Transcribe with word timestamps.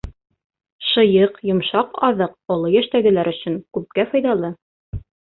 Шыйыҡ, 0.91 1.35
йомшаҡ 1.49 1.99
аҙыҡ 2.07 2.33
оло 2.55 2.71
йәштәгеләр 2.77 3.29
өсөн 3.33 3.59
күпкә 3.79 4.07
файҙалы. 4.15 4.51